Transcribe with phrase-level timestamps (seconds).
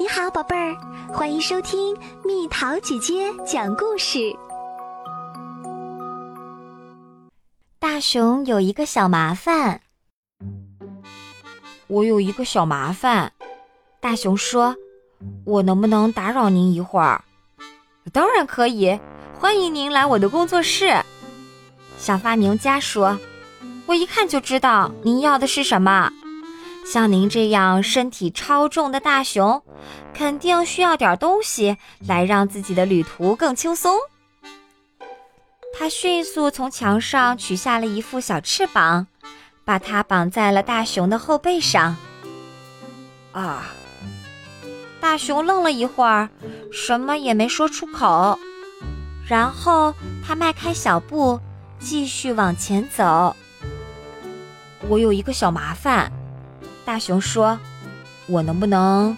[0.00, 0.76] 你好，宝贝儿，
[1.12, 4.32] 欢迎收听蜜桃姐姐讲故事。
[7.80, 9.80] 大熊有一个小麻烦，
[11.88, 13.32] 我有一个小麻烦。
[13.98, 14.76] 大熊说
[15.44, 17.24] ：“我能不能打扰您一会儿
[18.12, 18.96] ？”“当然可以，
[19.36, 21.02] 欢迎您来我的工作室。”
[21.98, 23.18] 小发明家说
[23.86, 26.12] ：“我一看就知道您要的是什么。”
[26.90, 29.62] 像您这样身体超重的大熊，
[30.14, 33.98] 肯定需要点东西来让自己的旅途更轻松。
[35.78, 39.06] 他迅速从墙上取下了一副小翅膀，
[39.66, 41.94] 把它绑在了大熊的后背上。
[43.32, 43.66] 啊！
[44.98, 46.30] 大熊愣了一会儿，
[46.72, 48.38] 什么也没说出口。
[49.26, 49.94] 然后
[50.26, 51.38] 他迈开小步，
[51.78, 53.36] 继续往前走。
[54.88, 56.10] 我有一个小麻烦。
[56.88, 57.60] 大熊说
[58.28, 59.14] ：“我能不能，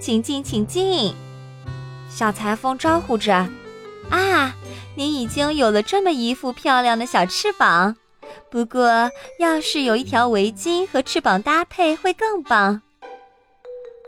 [0.00, 1.14] 请进，请进。”
[2.10, 3.48] 小裁缝招呼着
[4.10, 4.56] ：“啊，
[4.96, 7.94] 您已经有了这么一副漂亮的小翅膀，
[8.50, 12.82] 不过要是有一条围巾和翅膀搭配会更棒。”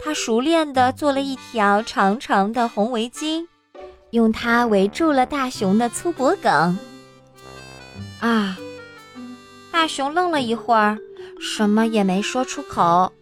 [0.05, 3.47] 他熟练地做了一条长长的红围巾，
[4.11, 6.77] 用它围住了大熊的粗脖梗。
[8.19, 8.59] 啊！
[9.71, 10.99] 大熊愣了一会儿。
[11.43, 13.13] 什么也没说出口，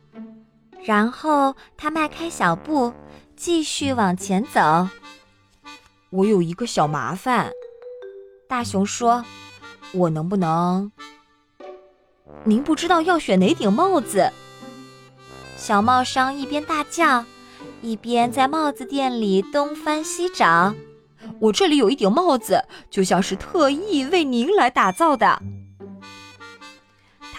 [0.85, 2.93] 然后他迈开小步，
[3.35, 4.87] 继续往前走。
[6.11, 7.51] 我有一个小麻烦，
[8.47, 9.25] 大熊说
[9.95, 10.93] ：“我能不能？”
[12.45, 14.31] 您不知道要选哪顶帽子？
[15.57, 17.25] 小帽商一边大叫，
[17.81, 20.75] 一边在帽子店里东翻西找。
[21.39, 25.41] 我这里有一顶帽子，就像是特意为您来打造的。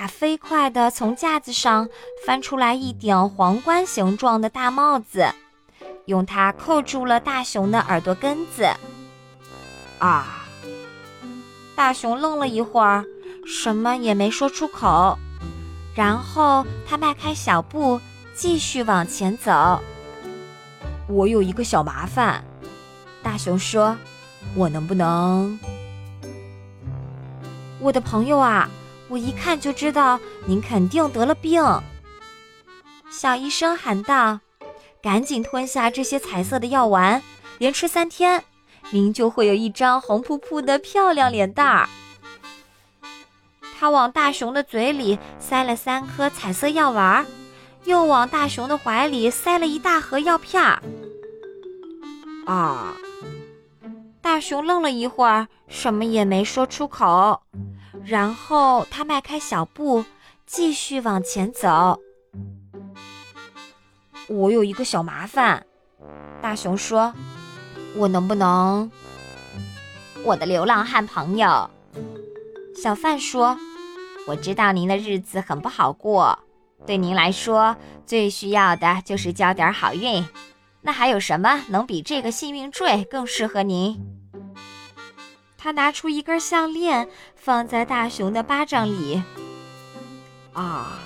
[0.01, 1.87] 他飞快地从架子上
[2.25, 5.31] 翻出来一顶皇冠形状的大帽子，
[6.05, 8.67] 用它扣住了大熊的耳朵根子。
[9.99, 10.47] 啊！
[11.75, 13.05] 大熊愣了一会儿，
[13.45, 15.19] 什么也没说出口。
[15.93, 18.01] 然后他迈开小步，
[18.33, 19.79] 继续往前走。
[21.07, 22.43] 我有一个小麻烦，
[23.21, 23.95] 大熊说
[24.57, 25.59] ：“我能不能？”
[27.79, 28.67] 我的朋友啊！
[29.11, 31.61] 我一看就知道您肯定得了病，
[33.09, 34.39] 小医生喊道
[35.03, 37.21] ：“赶紧吞下这些彩色的药丸，
[37.57, 38.41] 连吃三天，
[38.91, 41.89] 您就会有一张红扑扑的漂亮脸蛋儿。”
[43.77, 47.25] 他往大熊的嘴里塞了三颗彩色药丸，
[47.83, 50.81] 又往大熊的怀里塞了一大盒药片儿。
[52.45, 52.95] 啊！
[54.21, 57.41] 大熊愣了一会儿，什么也没说出口。
[58.05, 60.03] 然后他迈开小步，
[60.45, 61.99] 继续往前走。
[64.27, 65.65] 我有一个小麻烦，
[66.41, 67.13] 大熊说
[67.95, 68.89] ：“我能不能？”
[70.23, 71.69] 我的流浪汉朋友，
[72.75, 73.57] 小贩说
[74.27, 76.37] ：“我知道您的日子很不好过，
[76.85, 77.75] 对您来说
[78.05, 80.25] 最需要的就是交点好运。
[80.81, 83.99] 那还有什么能比这个幸运坠更适合您？”
[85.63, 89.21] 他拿出一根项链，放在大熊的巴掌里。
[90.53, 90.97] 啊！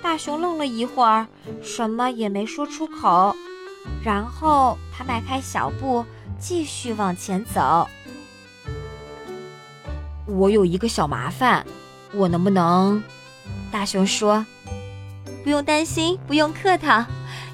[0.00, 1.26] 大熊愣了一会儿，
[1.62, 3.36] 什么也没说出口。
[4.02, 6.02] 然后他迈开小步，
[6.40, 7.86] 继续往前走。
[10.26, 11.66] 我有一个小麻烦，
[12.14, 13.02] 我能不能？
[13.70, 14.46] 大熊说
[15.44, 17.04] ：“不用担心，不用客套。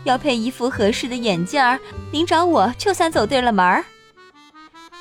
[0.04, 1.80] 要配一副合适的眼镜儿，
[2.12, 3.84] 您找我就算走对了门儿。”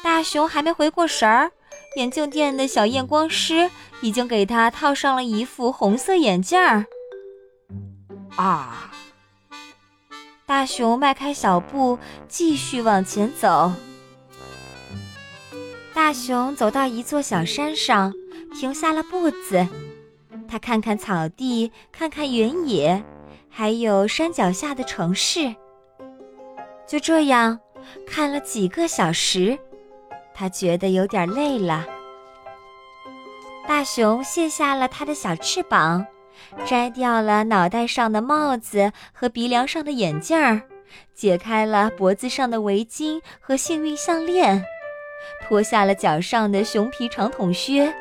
[0.07, 1.51] 大熊还没回过神儿，
[1.97, 3.69] 眼镜店的小验光师
[4.01, 6.85] 已经给他套上了一副红色眼镜儿。
[8.38, 8.90] 啊！
[10.46, 13.73] 大熊迈开小步，继续往前走。
[15.94, 18.13] 大熊走到一座小山上，
[18.57, 19.67] 停下了步子。
[20.47, 23.03] 他看看草地，看看原野，
[23.50, 25.53] 还有山脚下的城市。
[26.87, 27.59] 就这样，
[28.08, 29.59] 看了几个小时。
[30.37, 31.84] 他觉得有点累了。
[33.67, 36.05] 大熊卸下了他的小翅膀，
[36.63, 40.61] 摘掉了脑袋上的帽子和鼻梁上的眼镜儿，
[41.16, 44.63] 解开了脖子上的围巾和幸运项链，
[45.47, 47.91] 脱下了脚上的熊皮长筒靴。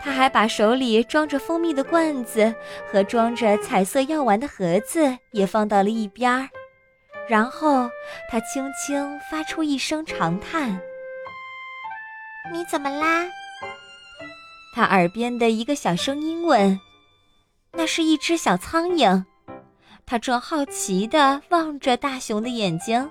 [0.00, 2.52] 他还把手里装着蜂蜜的罐子
[2.90, 6.48] 和装着彩色药丸的盒子也放到了一边儿，
[7.28, 7.88] 然后
[8.28, 10.80] 他轻轻发出一声长叹。
[12.52, 13.26] 你怎么啦？
[14.74, 16.78] 他耳边的一个小声音问
[17.72, 19.24] ：“那是一只小苍蝇。”
[20.04, 23.10] 他正好奇地望着大熊的眼睛。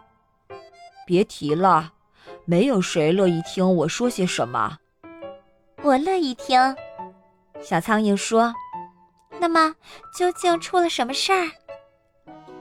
[1.07, 1.91] 别提了，
[2.45, 4.77] 没有谁乐意听我说些什么。
[5.81, 6.59] 我乐意听。
[7.63, 8.53] 小苍蝇说
[9.41, 9.73] ：“那么，
[10.15, 11.49] 究竟出了什么事儿？”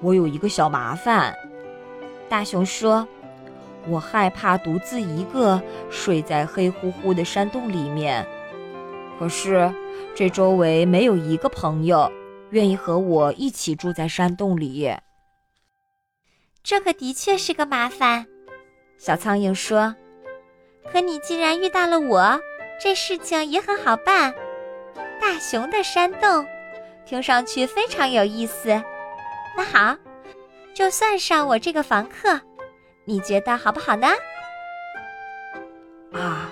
[0.00, 1.36] 我有一个小麻烦。
[2.28, 3.06] 大熊说
[3.88, 5.60] ：“我害怕独自一个
[5.90, 8.26] 睡在黑乎乎的山洞里面。
[9.18, 9.72] 可是，
[10.14, 12.10] 这周围没有一个朋友
[12.50, 14.92] 愿意和我一起住在山洞里。
[16.62, 18.26] 这可的确是个麻烦。”
[18.98, 19.94] 小苍蝇说
[20.92, 22.40] ：“可你既然遇到了我。”
[22.82, 24.32] 这事情也很好办，
[25.20, 26.46] 大熊的山洞，
[27.04, 28.70] 听上去非常有意思。
[29.54, 29.94] 那好，
[30.72, 32.40] 就算上我这个房客，
[33.04, 34.06] 你觉得好不好呢？
[36.12, 36.50] 啊！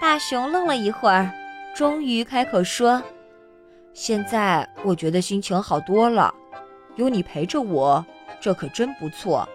[0.00, 1.30] 大熊愣了一会儿，
[1.74, 3.02] 终于开口说
[3.94, 6.34] ：“现在我觉得心情好多了，
[6.96, 8.04] 有你陪着我，
[8.40, 9.48] 这可真不错。”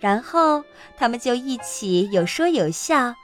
[0.00, 0.62] 然后
[0.96, 3.14] 他们就一起有说有笑。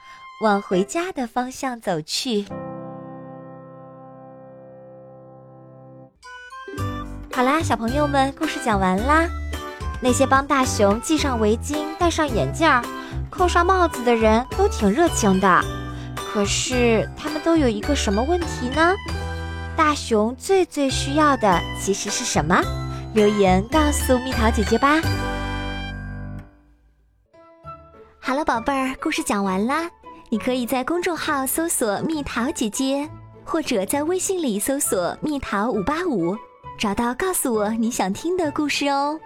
[0.41, 2.47] 往回家的方向走去。
[7.31, 9.29] 好啦，小朋友们，故事讲完啦。
[10.01, 12.67] 那些帮大熊系上围巾、戴上眼镜、
[13.29, 15.63] 扣上帽子的人都挺热情的，
[16.15, 18.95] 可是他们都有一个什么问题呢？
[19.77, 22.61] 大熊最最需要的其实是什么？
[23.13, 24.99] 留言告诉蜜桃姐姐吧。
[28.19, 29.89] 好了，宝贝儿，故事讲完啦。
[30.29, 33.09] 你可以在公众号搜索“蜜桃姐姐”，
[33.43, 36.35] 或者在微信里搜索“蜜桃五八五”，
[36.79, 39.19] 找到告诉我你想听的故事哦。